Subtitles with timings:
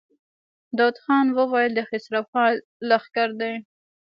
[0.77, 2.53] داوود خان وويل: د خسرو خان
[2.89, 3.53] لښکر دی.